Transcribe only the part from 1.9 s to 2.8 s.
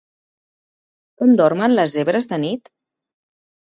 zebres de nit?